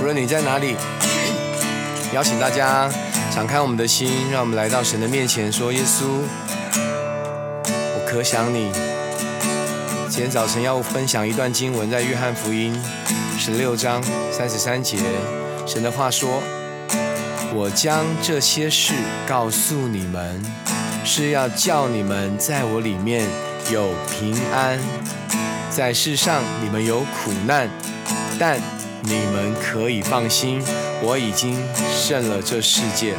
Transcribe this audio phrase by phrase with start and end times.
[0.00, 0.76] 无论你在哪里，
[2.14, 2.90] 邀请大家
[3.30, 6.22] 敞开我们的心，让我们来到神的面前，说：“耶稣，
[7.66, 8.72] 我可想你。”
[10.08, 12.74] 今天早晨要分享一段经文，在约翰福音
[13.38, 14.02] 十六章
[14.32, 14.96] 三十三节，
[15.66, 16.42] 神的话说
[17.52, 18.94] ：“我将这些事
[19.28, 20.42] 告诉你们，
[21.04, 23.28] 是要叫你们在我里面
[23.70, 24.78] 有平安。
[25.68, 27.68] 在世上你们有苦难，
[28.38, 28.58] 但……”
[29.10, 30.62] 你们可以放心，
[31.02, 31.58] 我已经
[31.92, 33.16] 胜了这世界。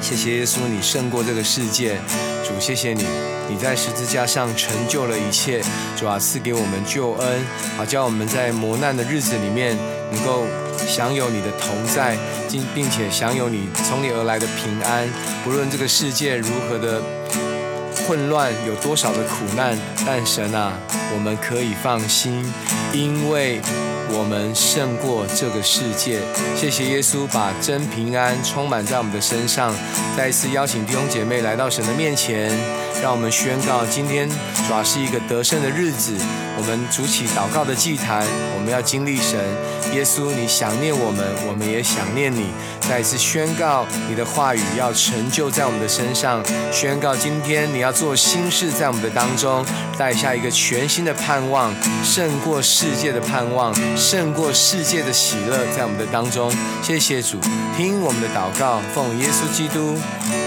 [0.00, 1.94] 谢谢耶稣，你胜过这个世界。
[2.42, 3.04] 主，谢谢你，
[3.48, 5.62] 你在十字架上成就了一切。
[5.96, 7.40] 主啊，赐给我们救恩，
[7.76, 9.78] 好叫我们在磨难的日子里面
[10.10, 10.44] 能够
[10.88, 12.16] 享有你的同在，
[12.50, 15.08] 并并且享有你从你而来的平安。
[15.44, 17.00] 不论这个世界如何的
[18.08, 20.72] 混乱，有多少的苦难，但神啊，
[21.14, 22.44] 我们可以放心，
[22.92, 23.60] 因为。
[24.12, 26.20] 我们胜过这个世界，
[26.56, 29.72] 谢谢耶稣把真平安充满在我们的身上。
[30.16, 32.50] 再一次邀请弟兄姐妹来到神的面前，
[33.02, 36.16] 让我们宣告：今天主要是一个得胜的日子。
[36.58, 38.26] 我们主起祷告的祭坛，
[38.56, 39.38] 我们要经历神。
[39.94, 42.46] 耶稣，你想念我们，我们也想念你。
[42.88, 49.64] 再次宣告你的话语要成就在我们的身上，宣告今天你要做新事在我们的当中，
[49.96, 51.72] 带下一个全新的盼望，
[52.04, 53.72] 胜过世界的盼望。
[53.96, 57.38] 胜过世界的喜乐，在我们的当中，谢谢主，
[57.76, 59.96] 听我们的祷告，奉耶稣基督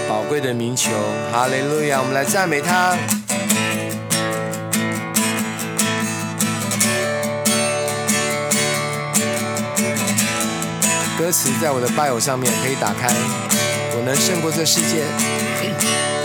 [0.08, 0.90] 宝贵的名求，
[1.32, 2.00] 哈利路亚！
[2.00, 3.23] 我们来赞美他。
[11.24, 13.08] 歌词在我的 bio 上面可以打开。
[13.96, 15.02] 我能胜过这世界，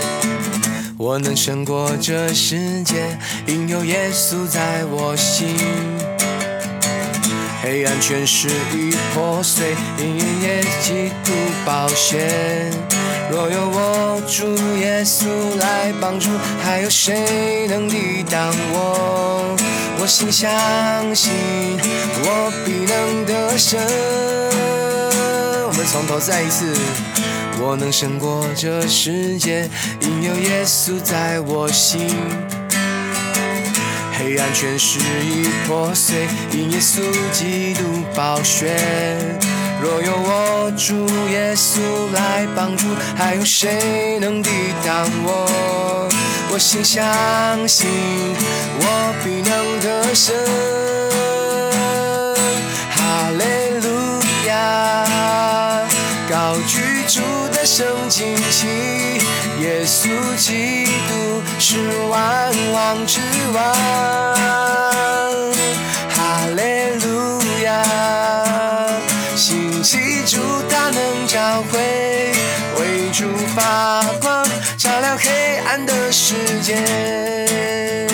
[0.98, 5.56] 我能胜过这世界，因有耶稣在我心。
[7.62, 11.32] 黑暗全是已破碎，因耶基督
[11.64, 12.70] 宝血。
[13.30, 15.24] 若有我主耶稣
[15.58, 16.28] 来帮助，
[16.62, 19.56] 还有谁能抵挡我？
[19.98, 20.50] 我心相
[21.14, 21.32] 信，
[22.22, 23.80] 我必能得胜。
[25.84, 26.74] 从头再一次，
[27.60, 29.68] 我能胜过这世界，
[30.00, 32.08] 因有耶稣在我心。
[34.18, 37.00] 黑暗全是已破碎，因耶稣
[37.32, 37.82] 基督
[38.14, 38.76] 宝血。
[39.82, 41.80] 若有我主耶稣
[42.12, 42.86] 来帮助，
[43.16, 44.50] 还有谁能抵
[44.84, 46.08] 挡我？
[46.52, 47.02] 我心相
[47.66, 47.88] 信，
[48.78, 50.36] 我必能得胜。
[52.90, 53.44] 哈利
[53.80, 53.88] 路
[54.48, 54.58] 亚，
[56.30, 57.20] 高举主
[57.52, 58.68] 的圣经旗，
[59.60, 61.76] 耶稣基督是
[62.08, 63.18] 万王之
[63.52, 64.30] 王。
[71.26, 72.32] 教会
[72.80, 73.24] 为主
[73.54, 74.44] 发光，
[74.76, 78.09] 照亮黑暗的世界。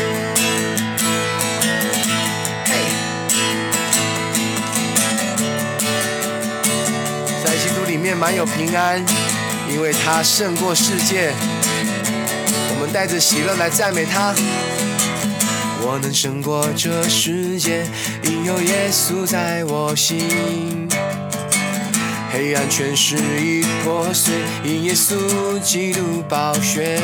[8.06, 9.04] 也满有平安，
[9.68, 11.32] 因为他胜过世界。
[12.70, 14.32] 我们带着喜乐来赞美他。
[15.80, 17.84] 我能胜过这世界，
[18.22, 20.88] 因有耶稣在我心。
[22.32, 27.00] 黑暗全是已破碎，因耶稣基督宝血。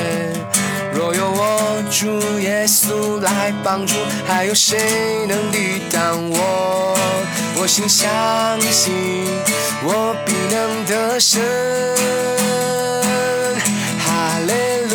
[0.94, 3.94] 若有我主耶稣来帮助，
[4.26, 6.96] 还有谁能抵挡我？
[7.56, 8.10] 我心相
[8.70, 8.92] 信，
[9.84, 11.40] 我必能得胜。
[13.98, 14.52] 哈利
[14.90, 14.94] 路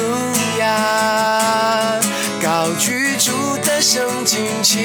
[0.60, 2.00] 亚，
[2.44, 3.32] 高举主
[3.64, 4.80] 的圣经旗，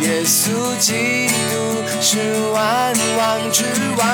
[0.00, 2.18] 耶稣基督是
[2.52, 3.64] 万王之
[3.96, 4.04] 王。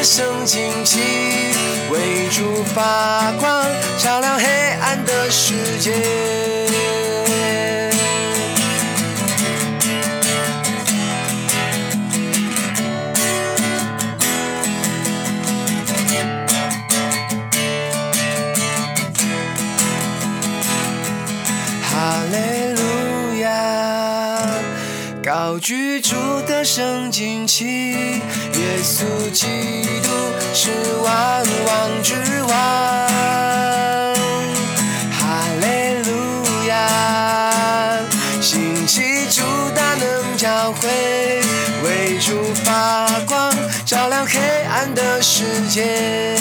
[0.00, 0.98] 主的圣经旗，
[1.90, 3.62] 为主发光，
[3.98, 4.46] 照亮黑
[4.80, 5.92] 暗的世界。
[25.62, 28.22] 居住的圣经旗，
[28.60, 29.46] 耶稣基
[30.02, 30.10] 督
[30.52, 30.70] 是
[31.02, 32.52] 万王之王。
[35.10, 35.18] 哈
[35.62, 35.64] 利
[36.04, 36.10] 路
[36.68, 38.00] 亚，
[38.42, 39.40] 兴起主
[39.74, 41.40] 大能教会，
[41.82, 43.50] 为主发光，
[43.86, 44.38] 照亮黑
[44.70, 46.36] 暗的世界。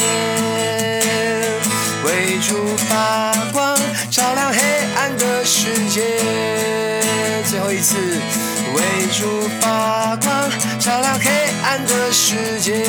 [2.04, 3.80] 为主发光，
[4.12, 4.60] 照亮黑
[4.98, 6.01] 暗的世界。
[7.50, 7.72] 最后。
[7.72, 7.95] 一次
[8.79, 10.49] 为主发光，
[10.79, 11.29] 照亮黑
[11.63, 12.85] 暗的世界。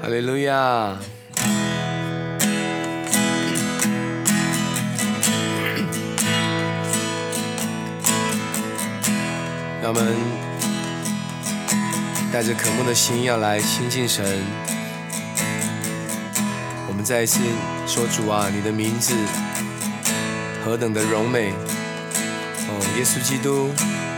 [0.00, 0.96] 哈利路亚。
[9.82, 10.14] 让我们
[12.32, 14.24] 带着渴慕的心，要来亲近神。
[17.06, 17.38] 再一次
[17.86, 19.14] 说：“主啊，你的名字
[20.64, 21.52] 何等的荣美！
[22.68, 23.70] 哦，耶稣基督，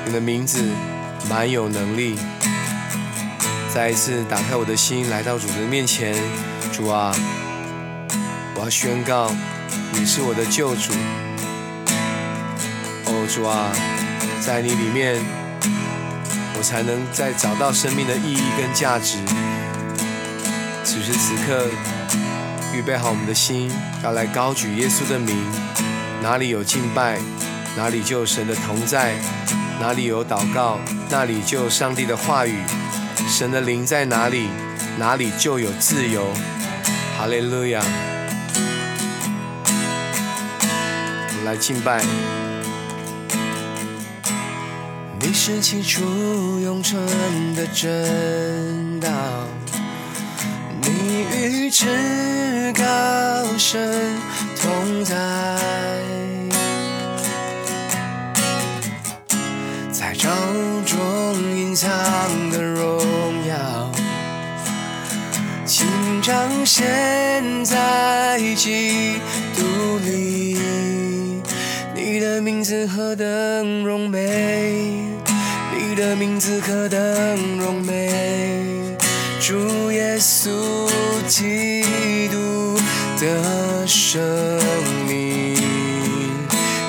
[0.06, 0.64] 你的名字
[1.28, 2.18] 满有能力。”
[3.68, 6.16] 再一次打开我的心，来到主的面前。
[6.72, 7.14] 主啊，
[8.54, 9.30] 我要宣告，
[9.92, 10.94] 你是我的救主。
[13.04, 13.70] 哦，主啊，
[14.40, 15.20] 在你里面。
[16.56, 19.18] 我才能再找到生命的意义跟价值。
[20.82, 21.68] 此时此刻，
[22.78, 23.68] 预备好我们的心，
[24.04, 25.36] 要来高举耶稣的名。
[26.22, 27.18] 哪里有敬拜，
[27.76, 29.14] 哪里就有神的同在；
[29.80, 30.78] 哪里有祷告，
[31.10, 32.54] 那里就有上帝的话语。
[33.26, 34.48] 神的灵在哪里，
[34.96, 36.32] 哪里就有自由。
[37.18, 37.82] 哈利路亚！
[41.26, 42.00] 我们来敬拜。
[45.18, 47.04] 你是起初永存
[47.56, 49.10] 的真道，
[51.00, 51.86] 你与至
[52.72, 52.82] 高
[53.56, 54.16] 神
[54.60, 55.14] 同在，
[59.92, 60.28] 在掌
[60.84, 60.96] 中
[61.56, 61.88] 隐藏
[62.50, 63.00] 的荣
[63.46, 63.92] 耀，
[65.64, 65.86] 请
[66.20, 69.20] 彰显在基
[69.54, 70.58] 督里，
[71.94, 75.06] 你的名字何等荣美。
[75.80, 76.98] 你的名字何等
[77.58, 78.67] 荣美，
[79.48, 80.50] 主耶稣
[81.26, 82.78] 基督
[83.18, 84.20] 的生
[85.06, 85.56] 命。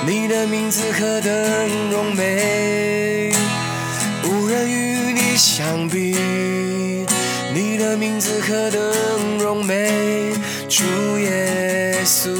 [0.06, 1.32] 你的名字何等
[1.90, 3.32] 荣美，
[4.26, 6.18] 无人与你相比。
[7.54, 10.34] 你的名字何等荣美，
[10.68, 10.84] 主
[11.18, 12.36] 耶稣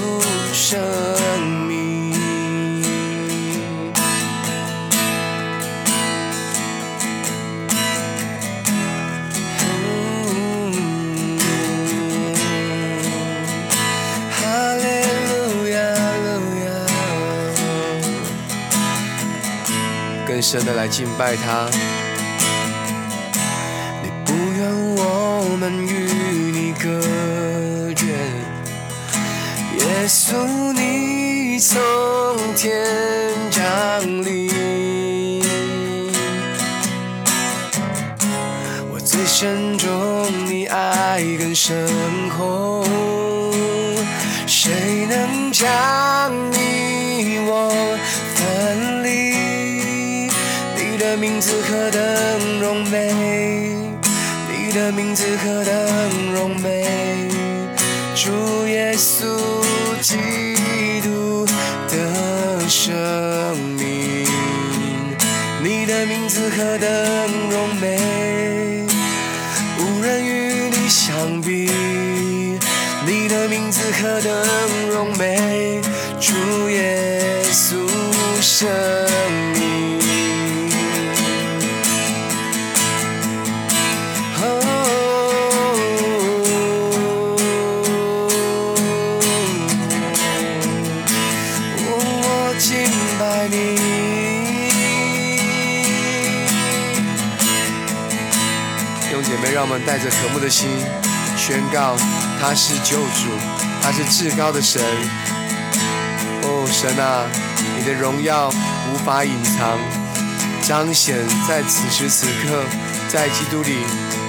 [20.52, 21.70] 深的来敬拜他，
[24.02, 26.10] 你不愿我们与
[26.52, 26.90] 你隔
[27.94, 28.08] 绝，
[29.78, 31.78] 耶稣你从
[32.56, 32.84] 天
[33.52, 33.62] 降
[34.24, 35.44] 临，
[38.92, 41.88] 我最深重你爱更深
[42.32, 42.84] 厚，
[44.48, 45.70] 谁能将
[99.12, 100.70] 用姐妹让我们带着渴慕的心，
[101.38, 101.96] 宣告
[102.42, 103.30] 他是救主，
[103.82, 104.82] 他是至高的神。
[106.44, 107.26] 哦，神啊，
[107.78, 108.50] 你的荣耀
[108.92, 109.78] 无法隐藏，
[110.62, 111.18] 彰显
[111.48, 112.64] 在此时此刻，
[113.08, 113.78] 在基督里，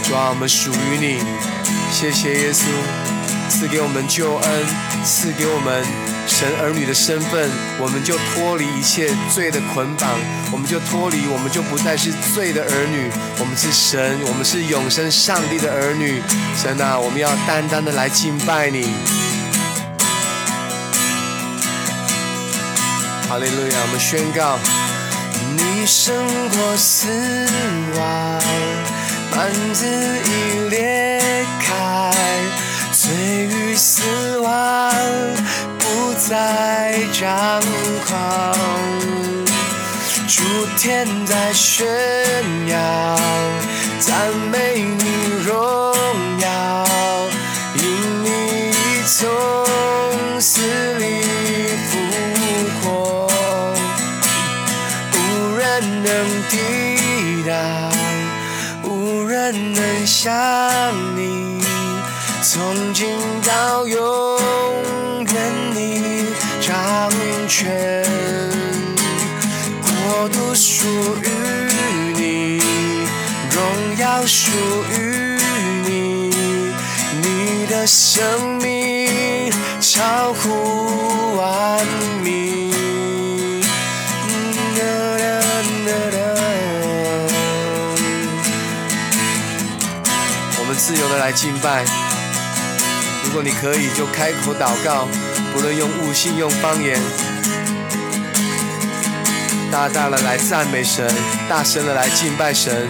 [0.05, 1.23] 主啊，我们属于你。
[1.93, 2.65] 谢谢耶稣
[3.49, 4.67] 赐给我们救恩，
[5.05, 6.10] 赐给我们。
[6.27, 10.09] 神儿女的身份，我们就脱离一切罪的捆绑，
[10.53, 16.23] 我们就脱离，我们就不再是罪的儿女，我们是神，我们是永生上帝的儿女。
[16.57, 18.95] 神啊，我们要单单的来敬拜你。
[23.29, 23.77] 哈利路亚！
[23.83, 24.59] 我们宣告，
[25.57, 26.15] 你胜
[26.51, 27.07] 过死
[27.97, 28.41] 亡，
[29.33, 32.13] 幔子已裂开，
[32.93, 33.13] 罪
[33.47, 34.91] 与死亡。
[36.31, 37.61] 在张
[38.07, 38.57] 狂，
[40.29, 40.45] 诸
[40.79, 41.85] 天在炫
[42.69, 43.19] 耀，
[43.99, 45.05] 赞美你
[45.45, 45.93] 荣
[46.39, 46.87] 耀，
[47.75, 47.83] 因
[48.23, 48.73] 你
[49.05, 50.61] 从死
[51.01, 51.21] 里
[51.91, 51.99] 复
[52.81, 53.29] 活，
[55.13, 56.09] 无人能
[56.49, 57.93] 抵挡，
[58.85, 60.70] 无人能想。
[77.93, 81.85] 生命超乎万
[82.23, 82.71] 民。
[90.57, 91.85] 我们自由的来敬拜。
[93.25, 95.09] 如果你可以，就开口祷告，
[95.53, 96.97] 不论用悟性、用方言，
[99.73, 101.13] 大大的来赞美神，
[101.49, 102.89] 大声的来敬拜神，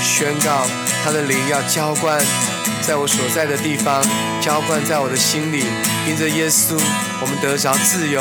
[0.00, 0.64] 宣告
[1.04, 2.24] 他的灵要浇灌
[2.82, 4.02] 在我所在的地方，
[4.40, 5.64] 浇灌在我的心里。
[6.08, 6.76] 因着耶稣，
[7.20, 8.20] 我们得着自由；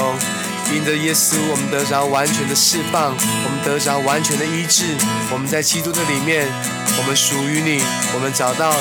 [0.71, 4.95] 因着耶稣，我们得着完全的释放，我们得着完全的医治。
[5.31, 6.45] 我们在基督的里面，
[6.99, 7.81] 我们属于你，
[8.13, 8.71] 我们找到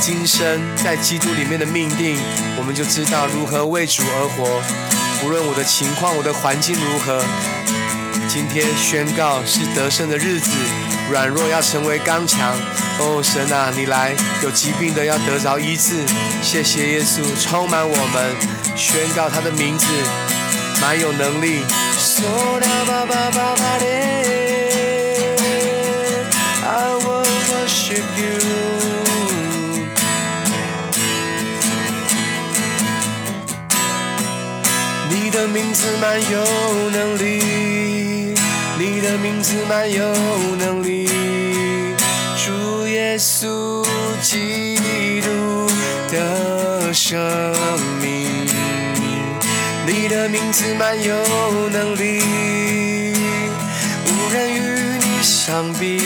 [0.00, 2.18] 今生在基督里面的命定，
[2.58, 4.60] 我们就知道如何为主而活。
[5.24, 7.22] 无论我的情况、我的环境如何，
[8.26, 10.50] 今天宣告是得胜的日子，
[11.10, 12.56] 软弱要成为刚强。
[13.00, 14.14] 哦，神啊，你来！
[14.42, 16.04] 有疾病的要得着医治。
[16.42, 18.36] 谢谢耶稣，充满我们，
[18.76, 19.86] 宣告他的名字，
[20.80, 21.64] 蛮有能力。
[26.62, 28.38] I will worship you。
[35.08, 36.44] 你的名字蛮有
[36.90, 38.19] 能力，
[39.02, 40.12] 你的名字满有
[40.58, 41.06] 能力，
[42.36, 43.82] 主耶稣
[44.20, 44.76] 基
[45.22, 45.66] 督
[46.12, 47.18] 的生
[48.02, 48.46] 命，
[49.86, 51.14] 你的名字满有
[51.70, 52.20] 能力，
[54.04, 55.98] 无人与你相比，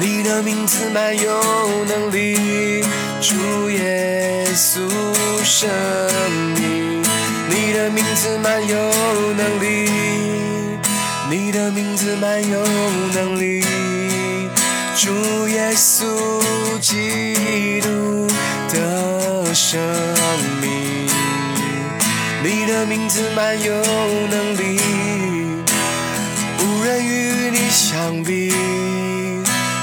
[0.00, 1.40] 你的名字满有
[1.86, 2.82] 能力，
[3.20, 4.80] 主耶稣
[5.44, 5.70] 生
[6.58, 7.00] 命。
[7.48, 8.76] 你的名字满有
[9.34, 9.88] 能力，
[11.32, 12.62] 你的名字满有
[13.14, 13.64] 能力，
[14.94, 16.04] 主耶稣
[16.78, 18.26] 基督
[18.68, 19.80] 的生
[20.60, 21.08] 命。
[22.44, 23.72] 你的名字满有
[24.28, 24.78] 能力，
[26.58, 28.52] 无人与你相比。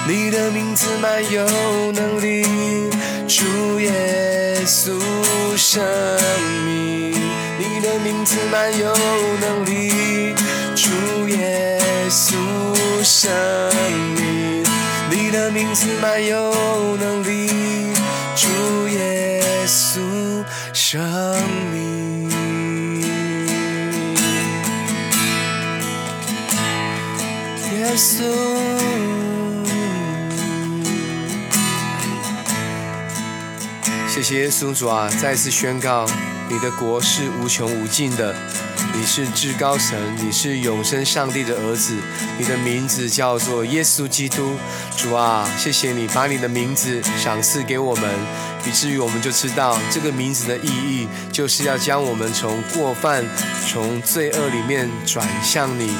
[0.07, 1.43] 你的名字满有
[1.93, 2.43] 能力，
[3.27, 4.91] 主耶稣
[5.57, 5.83] 生
[6.63, 7.11] 命。
[7.57, 8.93] 你的名字满有
[9.41, 10.35] 能力，
[12.09, 12.33] 稣
[13.03, 13.31] 生
[14.15, 14.63] 命。
[15.11, 17.47] 你的名字满有能力，
[18.35, 18.47] 主
[18.89, 20.99] 耶稣生
[21.71, 22.29] 命。
[27.79, 28.23] 耶稣。
[34.07, 36.05] 谢谢耶稣主啊，再次宣告。
[36.49, 38.35] 你的国是无穷无尽的，
[38.99, 41.95] 你是至高神，你是永生上帝的儿子，
[42.37, 44.57] 你的名字叫做耶稣基督。
[44.97, 48.13] 主啊，谢谢你把你的名字赏赐给我们，
[48.67, 53.23] 以至于我们就知道这个名字的意义，就是要将我们从过犯、
[53.65, 55.95] 从罪恶里面转向你。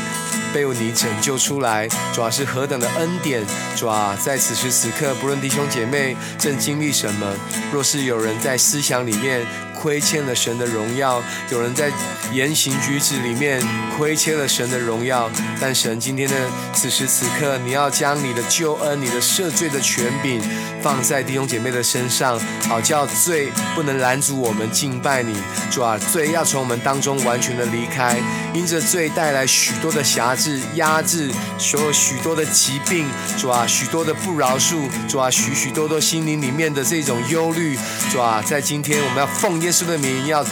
[0.52, 3.46] 被你拯救出来，主要是何等的恩典！
[3.76, 7.36] 主啊，在此时此刻，不论弟兄姐妹正经历什么，
[7.72, 9.46] 若是有人在思想里面
[9.80, 11.90] 亏欠了神的荣耀，有人在
[12.34, 13.64] 言行举止里面
[13.98, 16.36] 亏欠了神的荣耀，但神今天的
[16.74, 20.42] 此时此刻，你要将你的救恩、你的赦罪的权柄
[20.84, 25.34] 放在弟兄姐妹的身上，好叫罪不能拦阻我们敬拜你。
[25.72, 28.18] 主啊，罪要从我们当中完全的离开，
[28.54, 33.08] 因着罪带来许多的瑕制、压制，所有许多的疾病，
[33.38, 37.78] 主啊，许多的不饶恕，主啊，许许多多心灵里面的这种忧虑，
[38.12, 40.44] 主啊，在今天我们要奉耶稣的名，要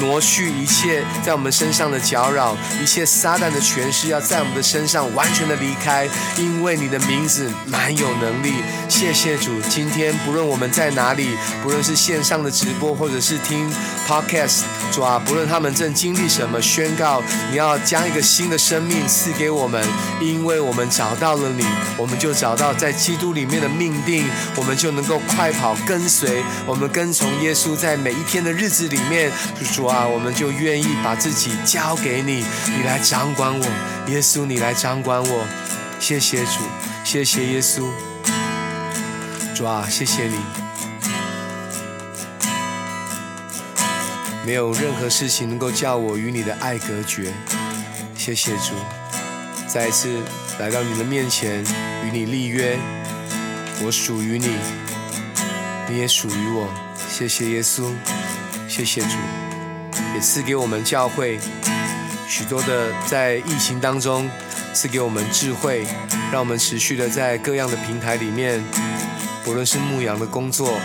[0.00, 8.54] 挪去一切在我们身上的搅扰，一切撒旦的权势要在我们的身上完全的离开，因为你的名字满有能力。
[8.88, 13.72] 谢谢主，今天不论我们在哪里，不论是线上的直播或者是听
[14.06, 19.84] podcast，主啊，不论他们正经历什么，宣告你要将一个新的生命赐给我们，
[20.20, 21.64] 因为我们找到了你，
[21.96, 29.32] 我们就找到在基督里面的命定，我们就能够快跑跟随，我们跟从耶稣，在每一天的日子里面，
[29.72, 32.44] 主啊，我们就愿意把自己交给你，
[32.76, 33.66] 你来掌管我，
[34.08, 35.46] 耶稣，你来掌管我，
[36.00, 36.60] 谢谢主，
[37.04, 37.88] 谢谢耶稣，
[39.54, 40.36] 主啊，谢谢你。
[44.46, 47.32] 没有任何事情能够叫我与你的爱隔绝。
[48.16, 48.74] 谢谢主，
[49.66, 50.22] 再一次
[50.58, 51.62] 来到你的面前，
[52.04, 52.78] 与你立约。
[53.82, 54.50] 我属于你，
[55.88, 56.68] 你也属于我。
[57.08, 57.90] 谢谢耶稣，
[58.68, 59.16] 谢谢主，
[60.14, 61.38] 也赐给我们教会
[62.28, 64.30] 许多的在疫情当中
[64.72, 65.84] 赐给我们智慧，
[66.32, 68.62] 让我们持续的在各样的平台里面，
[69.44, 70.78] 不论是牧羊的工作。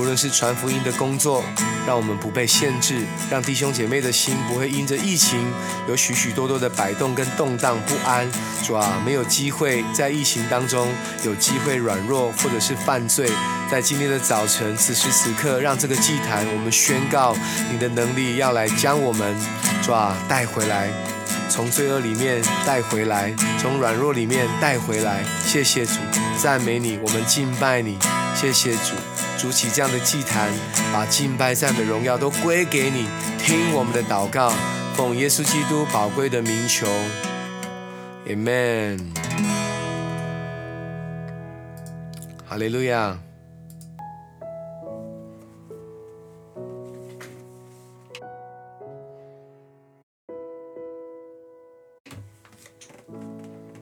[0.00, 1.44] 无论是传福音的工作，
[1.86, 5.38] 让我们不被限制，让弟兄姐妹的心不会因着疫情
[5.86, 8.26] 有许许多多的摆动跟动荡不安。
[8.64, 10.88] 主啊，没有机会在疫情当中
[11.22, 13.30] 有机会软弱或者是犯罪。
[13.70, 17.36] 在今天的早晨，此时此刻，让这个祭坛我们宣告
[17.70, 19.36] 你的能力要来将我们
[19.82, 20.88] 主啊带回来，
[21.50, 25.22] 从罪恶里面带回来，从软弱里面带回来。
[25.44, 25.96] 谢谢主，
[26.38, 27.98] 赞美你，我们敬拜你。
[28.34, 29.19] 谢谢主。
[29.40, 30.50] 筑起这样的祭坛，
[30.92, 33.06] 把敬拜赞的荣耀都归给你。
[33.38, 34.52] 听我们的祷告，
[34.94, 36.86] 奉耶稣基督宝贵的名求
[38.26, 39.00] ，Amen。
[42.46, 43.18] 哈利路亚。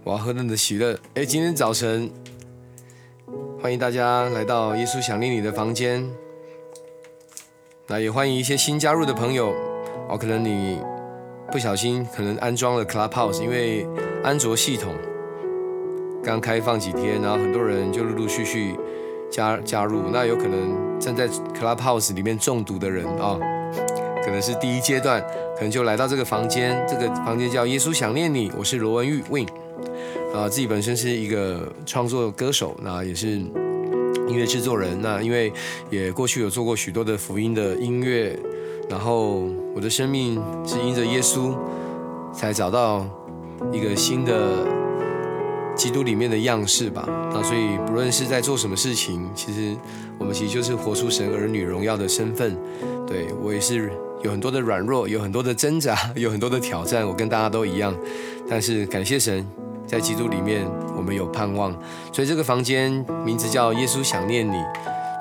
[0.05, 0.99] 我要何等的喜乐！
[1.15, 2.09] 哎，今天早晨。
[3.61, 6.09] 欢迎大家来到耶稣想念你的房间。
[7.89, 9.53] 那也欢迎一些新加入的朋友
[10.09, 10.81] 哦，可能你
[11.51, 13.85] 不小心可能安装了 Clubhouse，因为
[14.23, 14.95] 安卓系统
[16.23, 18.77] 刚开放几天，然后很多人就陆陆续续
[19.29, 20.03] 加加入。
[20.13, 23.37] 那有可能正在 Clubhouse 里面中毒的人啊，
[24.25, 25.21] 可能是第一阶段，
[25.57, 26.81] 可能就来到这个房间。
[26.87, 29.49] 这个房间叫耶稣想念你，我是罗文玉 Win。
[30.35, 35.01] 啊，自己本身是一个创作歌手，那也是音乐制作人。
[35.01, 35.53] 那因为
[35.91, 38.39] 也过去有做过许多的福音的音乐，
[38.91, 41.57] 然后我的生命是因着耶稣
[42.33, 43.09] 才找到
[43.73, 44.67] 一个新的
[45.75, 47.09] 基督里面的样式吧。
[47.33, 49.75] 那所以不论是在做什么事情，其实
[50.19, 52.57] 我们其实就是活出神儿女荣耀的身份。
[53.07, 53.91] 对我也是
[54.23, 57.97] 有很多的软弱，有很多的挣扎，有很多的挑战，我跟大家都一样。
[58.47, 59.47] 但是感谢神。
[59.89, 61.73] 在基督里面，我们有盼望，
[62.13, 62.93] 所以这个房间
[63.25, 64.63] 名字叫“耶稣想念你”，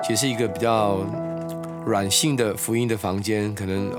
[0.06, 0.98] 其实是一个比较
[1.86, 3.54] 软性的福音的房间。
[3.54, 3.90] 可能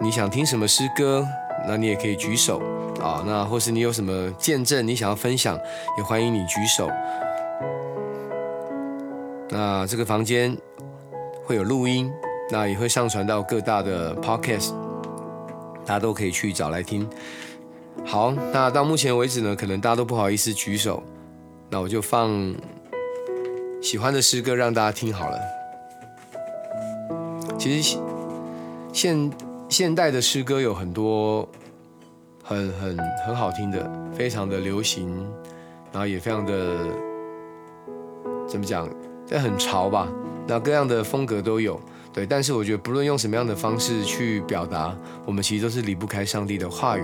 [0.00, 1.26] 你想听什么诗歌，
[1.68, 2.58] 那你也可以举手
[3.02, 3.22] 啊。
[3.26, 5.58] 那或是你有什么见证，你想要分享，
[5.98, 6.90] 也欢迎你举手。
[9.50, 10.56] 那这个房间
[11.44, 12.10] 会有录音，
[12.50, 14.72] 那也会上传到各大的 podcast，
[15.84, 17.06] 大家都可以去找来听。
[18.06, 21.02] 好，那到目前为止呢，可能大家都不好意思举手，
[21.70, 22.54] 那我就放
[23.82, 25.38] 喜欢的诗歌让大家听好了。
[27.58, 27.98] 其实
[28.92, 29.30] 现
[29.68, 31.48] 现代的诗歌有很多
[32.42, 35.08] 很很很好听的，非常的流行，
[35.90, 36.86] 然后也非常的
[38.46, 38.88] 怎么讲，
[39.26, 40.06] 这很潮吧？
[40.46, 41.80] 那各样的风格都有，
[42.12, 42.26] 对。
[42.26, 47.02] 但是我觉得不论用什么样的方式去表达，我们其实都是离不开上帝的话语。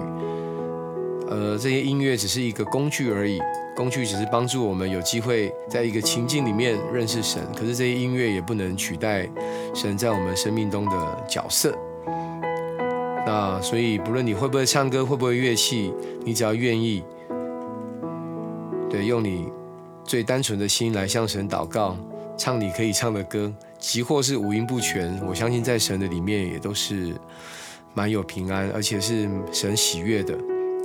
[1.30, 3.40] 呃，这些音乐只是一个工具而已，
[3.76, 7.40] 工具只是帮助我们有机会在一个情境里面认识神。
[7.56, 9.28] 可是这些音乐也不能取代
[9.72, 11.72] 神在我们生命中的角色。
[13.24, 17.04] 那所以，不论你会不会唱歌，会不会乐器，你只要愿意，
[18.88, 19.46] 对，用你
[20.02, 21.96] 最单纯的心来向神祷告，
[22.36, 27.14] 唱你可以唱的歌，即或是五音不全，我相信在神的里面也都是
[27.94, 30.36] 蛮有平安，而且是神喜悦的。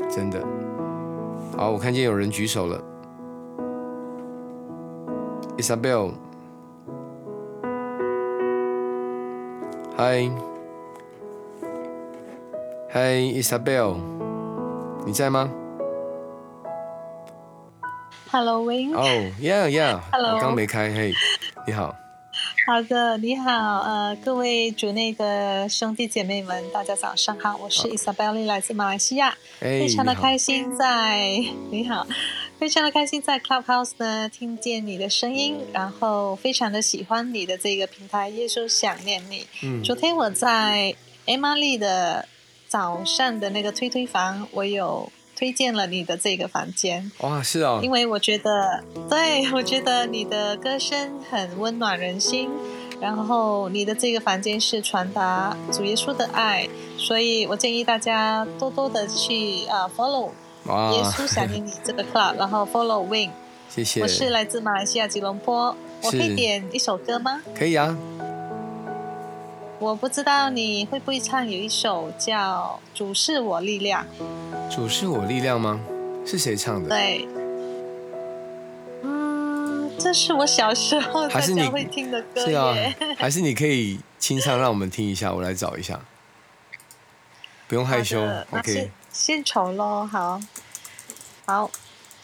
[0.10, 0.42] 真的，
[1.58, 2.82] 好，我看见有人举手了
[5.58, 6.12] ，Isabel，
[9.98, 10.30] 嗨，
[12.90, 13.96] 嗨，Isabel，
[15.06, 15.50] 你在吗
[18.32, 18.94] ？Hello，Win。
[18.94, 19.04] 哦
[19.42, 21.14] ，Yeah，Yeah，Hello，刚没开，嘿，
[21.68, 21.94] 你好。
[22.68, 23.52] 好的，你好，
[23.82, 32.08] 呃，各位主内的兄弟姐妹们，大家早上好，我是 Isabel，来自马来西亚，非常的开心在你好，
[32.58, 39.46] 非常的开心在 Clubhouse 呢听见你的声音，然后非常的喜欢你的这个平台，耶稣想念你。
[39.62, 40.96] 嗯，昨天我在
[41.28, 42.28] Emily 的
[42.68, 45.12] 早上的那个推推房，我有。
[45.36, 47.12] 推荐了你的这个房间。
[47.20, 52.50] 哇，是哦，因为我觉得，对 我觉得你的歌声很温暖人心，
[53.02, 56.68] 然后你的这个房间是传达主耶稣的爱，
[56.98, 60.30] 所以我建议大家多多的去啊 follow
[60.94, 63.30] 耶稣想念你这个 club，然后 follow Win，
[63.70, 67.42] 谢谢，我是来自马来西亚吉隆坡，我可以点一首歌吗？
[67.54, 67.96] 可以啊。
[69.86, 74.04] 我不知道你会不会唱有一首叫《主是我力量》。
[74.76, 75.80] 主是我力量吗？
[76.26, 76.90] 是谁唱的？
[76.90, 77.28] 对，
[79.04, 82.74] 嗯，这是我小时候大家会听的歌是啊。
[83.16, 86.02] 还是你可以清唱，让我们听一下，我来找一下。
[87.68, 88.90] 不用害羞，OK。
[89.12, 90.42] 献丑喽，好，
[91.46, 91.70] 好，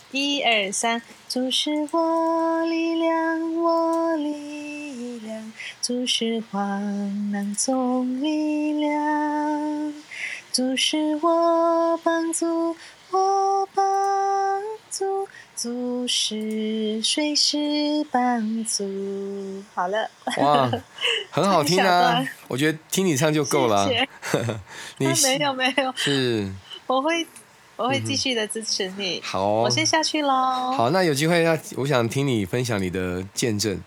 [0.09, 4.80] 一二三，主是我力量，我力
[5.19, 9.93] 量，主是光能总力量，
[10.51, 12.75] 主是我帮助，
[13.11, 13.83] 我帮
[14.89, 19.63] 助，主是随时帮助。
[19.73, 20.71] 好了，哇，
[21.29, 22.23] 很好听啊！
[22.47, 23.89] 我觉得听你唱就够了。
[24.97, 26.51] 你没有没有是。
[26.87, 27.25] 我会，
[27.77, 29.21] 我会继续的支持你。
[29.23, 30.73] 好，我先下去喽。
[30.73, 33.81] 好，那有机会要，我想听你分享你的见证，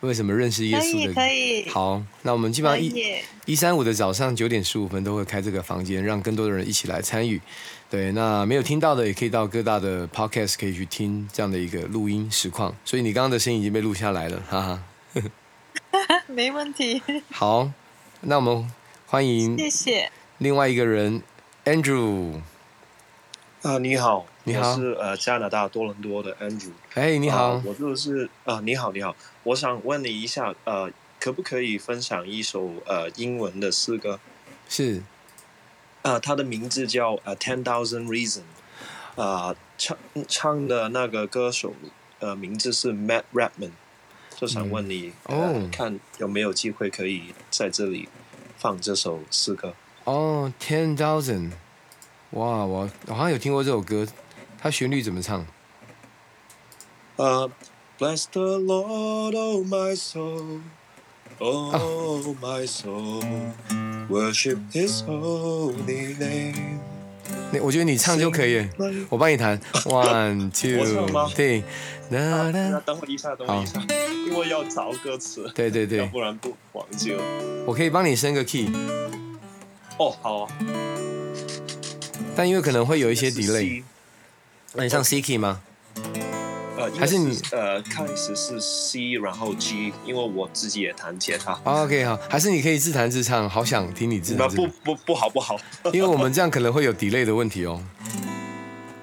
[0.00, 1.14] 为什么认识耶稣的？
[1.14, 1.68] 可以，可以。
[1.70, 7.40] 好，那我们基本上一一三五的早上九点十五分都会开这个房间，让更多的人一起来参与。
[7.90, 12.74] 对，那没有听到的也可以到各大的 podcast 可以去听这样的一个录音实况。
[12.84, 14.82] 所以你刚刚的声音已经被录下来了，哈哈。
[16.28, 17.02] 没问题。
[17.30, 17.70] 好，
[18.20, 18.70] 那我们
[19.06, 21.22] 欢迎，谢谢另外一个人。
[21.64, 22.40] Andrew，
[23.60, 26.70] 啊，你好，你好，是呃加拿大多伦多的 Andrew。
[26.94, 29.14] 哎，你好，我就是啊，你好，你好，
[29.48, 34.20] 我想问你一下，呃，可不可以分享一首呃英文的诗歌？
[34.68, 35.02] 是，
[36.02, 38.42] 呃，它的名字叫呃 Ten Thousand Reasons，
[39.16, 39.96] 啊，唱
[40.28, 41.72] 唱的那个歌手
[42.18, 43.70] 呃名字是 Matt Redman，
[44.36, 48.10] 就想问你，哦，看有没有机会可以在这里
[48.58, 49.74] 放这首诗歌。
[50.04, 51.52] 哦，Ten Thousand，
[52.32, 54.06] 哇，我好像有听过这首歌，
[54.58, 55.46] 它旋律怎么唱？
[57.16, 57.50] 呃
[57.98, 60.60] ，Bless the Lord, oh my soul,
[61.40, 63.22] oh my soul,
[64.08, 66.78] worship His holy name。
[67.50, 68.68] 那我觉得你唱就可以，
[69.08, 69.58] 我帮你弹。
[69.84, 71.62] One, two, 对。
[72.10, 73.82] 那那等我一下，等我一下，
[74.26, 75.50] 因为要找歌词。
[75.54, 77.22] 对对对，要不然不忘记了。
[77.66, 78.70] 我可以帮你升个 key。
[79.98, 80.52] 哦，好啊。
[82.34, 83.82] 但因为可能会有一些 delay，
[84.72, 85.60] 那你唱 C key 吗？
[86.92, 91.52] 呃，还是你呃开始是 C，然后 G，因为我自己也弹吉他。
[91.64, 94.48] OK，好，还是你可以自弹自唱，好想听你自弹。
[94.48, 95.56] 不不不好不好，
[95.92, 97.82] 因为我们这样可能会有 delay 的问题哦。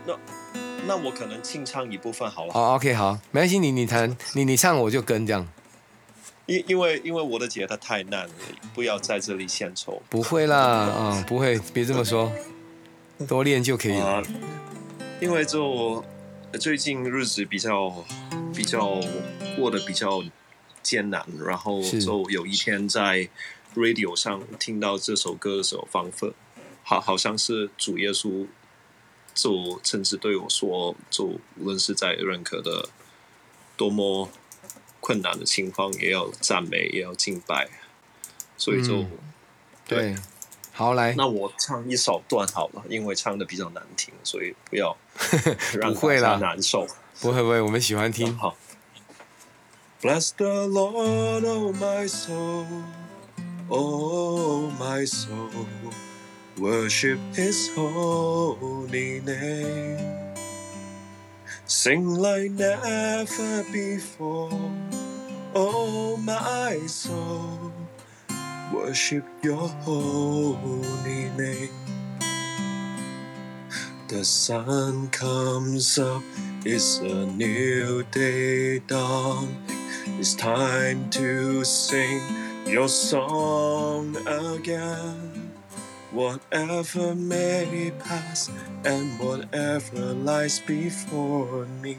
[0.06, 0.14] 那
[0.88, 2.54] 那我可能清唱一部分好了。
[2.54, 5.48] 好，OK，好，没关系，你你弹，你你唱，我就跟这样。
[6.48, 8.34] 因因为因为我的吉他太难了，
[8.76, 10.00] 不要在这里献丑。
[10.10, 12.32] 不会啦，啊，不会，别这么说，
[13.28, 14.22] 多练就可以了。
[15.20, 16.04] 因为就
[16.58, 18.06] 最近日子比较
[18.56, 19.00] 比较
[19.56, 20.24] 过得比较
[20.82, 23.30] 艰难，然后就有一天在
[23.76, 26.34] radio 上听到这首歌的时候，仿佛
[26.84, 28.48] 好好像是主耶稣
[29.34, 31.26] 就甚至对我说，就
[31.58, 32.90] 无论是在认可的
[33.76, 34.30] 多么。
[35.02, 37.70] 困难的情况也要赞美，也要敬拜，
[38.58, 39.06] 所以就
[39.88, 40.16] 对，
[40.78, 44.96] 好来，那我唱一首段好了，因为唱的比较难听，所以不要
[45.82, 46.86] 不会啦，难受，
[47.22, 48.38] 不会不会，我们喜欢听。
[48.38, 48.58] 好
[50.02, 52.66] ，Bless the Lord, oh my soul,
[53.70, 55.50] oh my soul,
[56.60, 60.36] worship His holy name.
[61.66, 64.52] Sing like never before,
[65.54, 67.72] oh my soul,
[68.74, 71.70] worship your holy name.
[74.08, 76.22] The sun comes up,
[76.64, 79.64] it's a new day dawn.
[80.20, 82.22] It's time to sing
[82.66, 85.52] your song again.
[86.12, 88.50] Whatever may pass
[88.86, 91.98] and whatever lies before me.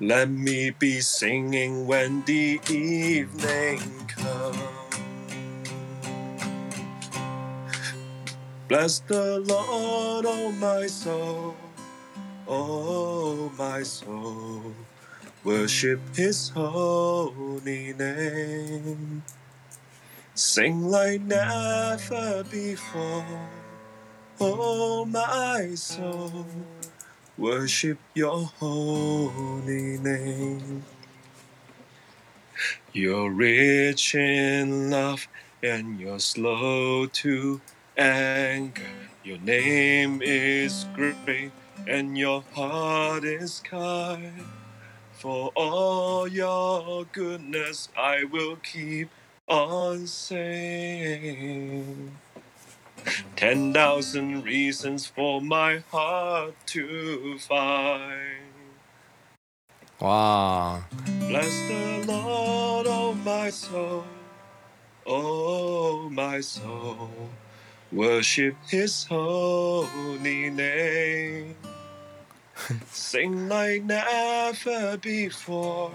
[0.00, 4.58] Let me be singing when the evening comes.
[8.68, 11.54] Bless the Lord, oh my soul,
[12.48, 14.74] oh my soul,
[15.44, 19.22] worship his holy name.
[20.34, 23.24] Sing like never before.
[24.40, 26.46] Oh, my soul,
[27.36, 30.84] worship your holy name.
[32.92, 35.26] You're rich in love
[35.62, 37.60] and you're slow to
[37.96, 38.82] anger.
[39.24, 41.50] Your name is great
[41.88, 44.44] and your heart is kind.
[45.12, 49.08] For all your goodness, I will keep
[49.48, 52.12] on saying
[53.36, 58.42] ten thousand reasons for my heart to find.
[60.00, 60.84] Wow.
[61.28, 64.04] Bless the Lord, oh my soul,
[65.06, 67.10] oh my soul,
[67.92, 71.56] worship His holy name.
[72.90, 75.92] Sing like never before,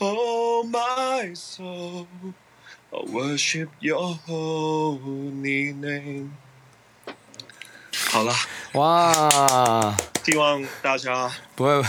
[0.00, 2.08] oh my soul,
[2.96, 6.30] I worship Your holy name.
[8.08, 8.32] 好了，
[8.72, 9.94] 哇！
[10.24, 11.82] 希望大家不会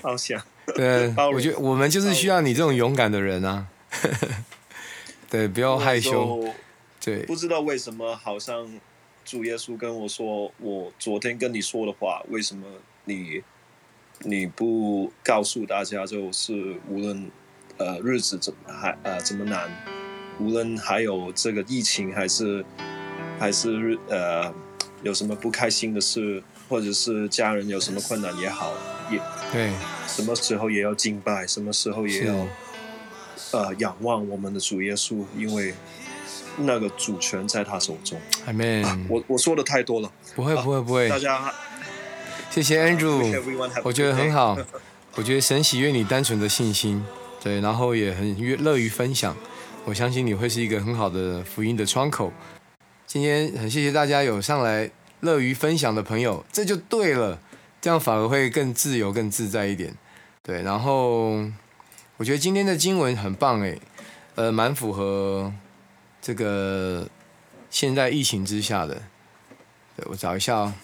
[0.00, 0.42] 放下。
[0.74, 3.66] 对，我觉得我们就是需要你这种勇敢的人啊。
[5.28, 6.42] 对，不要害羞。
[7.04, 8.80] 对，不知道为什么，好像
[9.26, 12.66] 主耶稣跟我说，我昨天跟你说的话，为什么
[13.04, 13.42] 你
[14.20, 16.06] 你不告诉大家？
[16.06, 17.30] 就是无论
[17.76, 19.70] 呃日子怎么还呃怎么难，
[20.40, 22.64] 无论还有这个疫情，还是
[23.38, 24.52] 还是呃。
[25.04, 28.72] 有什么不开心的事，或者是家人有什么困难也好，
[29.12, 29.20] 也
[29.52, 29.70] 对，
[30.08, 32.34] 什么时候也要敬拜，什么时候也要
[33.52, 35.72] 呃仰望我们的主耶稣，因为
[36.56, 38.20] 那个主权在他手中。
[38.46, 39.06] 阿门。
[39.08, 41.08] 我我说的太多了，不会不会不会。
[41.08, 41.54] 大家，
[42.50, 43.40] 谢谢 Andrew，
[43.84, 44.58] 我觉得很好。
[45.14, 47.04] 我觉得神喜悦你单纯的信心，
[47.40, 49.36] 对，然后也很乐于分享。
[49.88, 52.30] 我相信你会是一个很好的福音的窗口。
[53.06, 57.40] 今天很谢谢大家有上来乐于分享的朋友，这就对了，
[57.80, 59.94] 这样反而会更自由、更自在一点。
[60.42, 61.38] 对，然后
[62.18, 63.80] 我觉得今天的经文很棒诶，
[64.34, 65.50] 呃，蛮符合
[66.20, 67.08] 这个
[67.70, 68.94] 现在疫情之下的。
[69.96, 70.74] 对我找一下哦，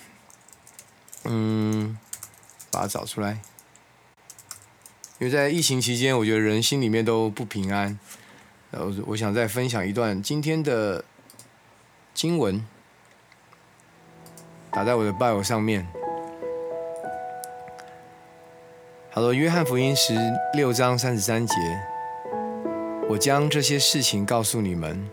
[1.25, 1.99] 嗯，
[2.71, 3.43] 把它找出来。
[5.19, 7.99] 因为在疫情期间，我觉得人心里面都不平安。
[8.75, 11.05] 呃，我想再分享一段今天的。
[12.15, 12.65] 经文
[14.71, 15.85] 打在我的 bio 上面。
[19.11, 20.15] 好了，约翰福音十
[20.55, 21.55] 六章三十三节，
[23.09, 25.11] 我将这些事情告诉你们，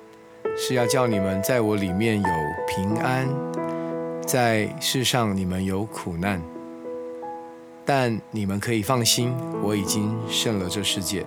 [0.56, 2.30] 是要叫你们在我里面有
[2.67, 3.28] 平安，
[4.28, 6.39] 在世上你们有苦难，
[7.84, 11.26] 但你们可以放心，我已经胜了这世界。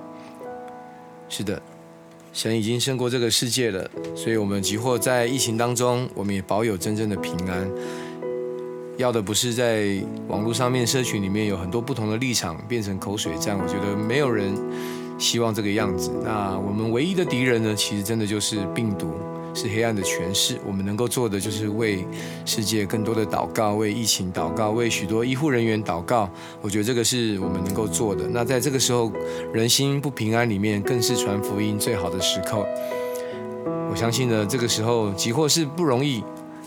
[1.29, 1.61] 是的。
[2.35, 7.70] 神已经胜过这个世界了，所以我们即或在疫情当中，我们也保有真正的平安。
[8.97, 14.53] 要的不是在网络上面社群里面有很多不同的立场变成口水战，我觉得没有人
[15.16, 16.11] 希望这个样子。
[16.25, 19.12] 那我们唯一的敌人呢，其实真的就是病毒。
[19.55, 20.59] 是黑暗的诠释。
[20.67, 22.05] 我们能够做的就是为
[22.45, 26.29] 世界更多的祷告，为疫情祷告，为许多医护人员祷告。
[26.61, 28.29] 我觉得这个是我们能够做的。
[28.29, 29.11] 那在这个时候，
[29.53, 32.67] 人心不平安里面，更是传福音最好的时刻。
[33.90, 36.23] 我相信呢，这个时候即或是不容易，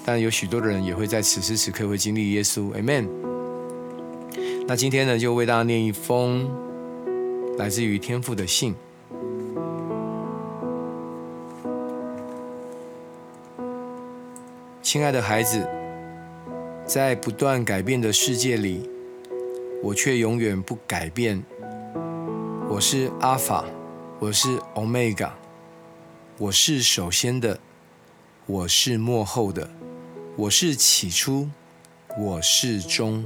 [0.05, 2.71] 但有许多的人也会在此时此刻会经历耶稣。
[2.71, 3.07] Amen。
[4.65, 6.49] 那今天呢，就为大家念一封
[7.57, 8.73] 来自于天父的信。
[14.87, 15.67] 亲爱的孩子，
[16.85, 18.89] 在不断改变的世界里，
[19.83, 21.43] 我却永远不改变。
[22.69, 23.65] 我是阿法，
[24.17, 25.35] 我是欧米伽，
[26.37, 27.59] 我是首先的，
[28.45, 29.69] 我是幕后的，
[30.37, 31.49] 我是起初，
[32.17, 33.25] 我是终。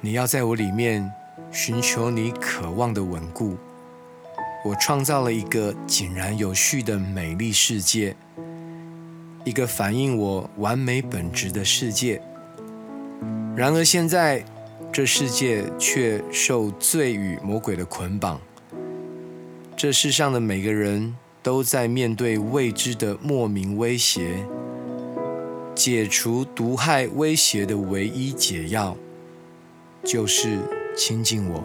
[0.00, 1.12] 你要在我里面
[1.50, 3.56] 寻求你渴望的稳固。
[4.64, 8.14] 我创造了一个井然有序的美丽世界。
[9.44, 12.22] 一个反映我完美本质的世界。
[13.56, 14.44] 然而现在，
[14.92, 18.40] 这世界却受罪与魔鬼的捆绑。
[19.76, 24.46] 这世上的每个人都在面对未知的莫名威胁。
[25.74, 28.96] 解除毒害威胁的唯一解药，
[30.04, 30.58] 就是
[30.94, 31.64] 亲近我。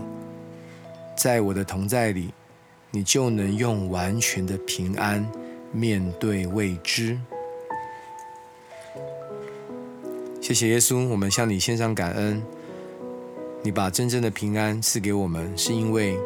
[1.15, 2.33] 在我的同在里，
[2.89, 5.29] 你就能用完全的平安
[5.73, 7.19] 面对未知。
[10.47, 12.41] 谢谢耶稣，我们向你献上感恩。
[13.61, 16.17] 你把真正的平安赐给我们，是因为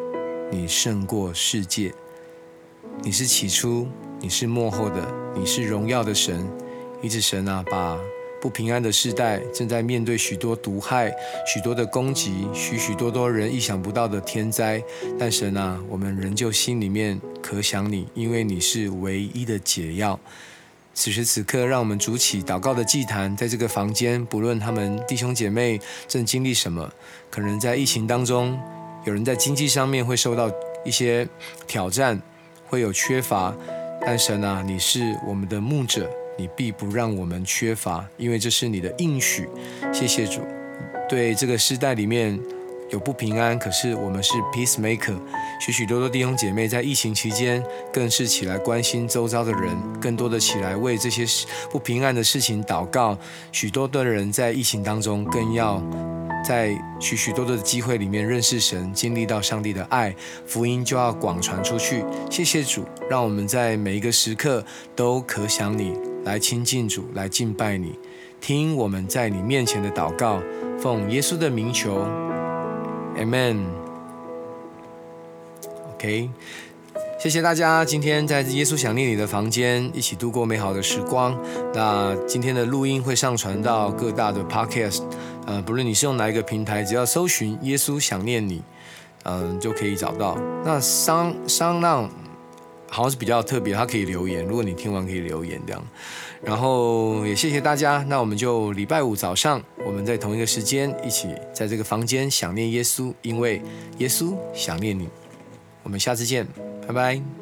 [0.48, 1.92] 你胜过世界。
[3.02, 3.88] 你是起初，
[4.20, 6.48] 你是幕后的，你是荣耀的神。
[7.02, 7.98] 一直神啊，把
[8.40, 11.12] 不平安的世代正在面对许多毒害、
[11.44, 14.80] 许多的攻击、许许多多人意想不到的天灾。
[15.18, 20.20] 但神啊，我们仍旧心里面可想你，因为你是唯一的解药。
[20.94, 26.92] 此时此刻，让我们筑起祷告的祭坛，在这个房间，不论他们弟兄姐妹正经历什么，
[27.30, 28.58] 可能在疫情当中，
[29.04, 30.50] 有人在经济上面会受到
[30.84, 31.26] 一些
[31.66, 32.20] 挑战，
[32.66, 33.54] 会有缺乏。
[34.04, 39.48] 但神啊，你是我们的牧者，你必不让我们缺乏，因为这是你的应许。
[39.92, 40.40] 谢谢主。
[41.08, 42.38] 对这个时代里面
[42.92, 45.16] 有不平安，可是我们是 peacemaker。
[45.58, 51.24] 许许多多弟兄姐妹在疫情期间，更是起来关心周遭的人，更多的起来为这些
[51.70, 53.16] 不平安的事情祷告。
[53.50, 55.82] 许多的人在疫情当中，更要
[56.46, 60.14] 在许许多多的机会里面认识神，经历到上帝的爱，
[60.46, 62.04] 福音就要广传出去。
[62.30, 64.62] 谢谢主，让我们在每一个时刻
[64.94, 67.98] 都可想你，来亲近主，来敬拜你，
[68.38, 70.42] 听我们在你面前的祷告。
[70.78, 72.04] 奉耶稣的名求
[73.22, 73.58] ，Amen。
[75.94, 76.28] OK，
[77.20, 81.38] 谢谢大家今天在耶稣想念你的房间一起度过美好的时光。
[81.72, 85.02] 那今天的录音会上传到各大的 Podcast，
[85.46, 88.62] 呃，不论你是用哪一个平台，只要搜寻“耶稣想念你”，
[89.22, 90.36] 嗯，就可以找到。
[90.64, 92.10] 那商商浪
[92.92, 95.82] 好像是比较特别，他可以留言，如果你听完可以留言这样。
[96.42, 103.62] 然后也谢谢大家，那我们就礼拜五早上，我们在同一个时间一起在这个房间想念耶稣，因为
[103.96, 105.08] 耶稣想念你。
[105.82, 106.46] 我们下次见，
[106.86, 107.41] 拜拜。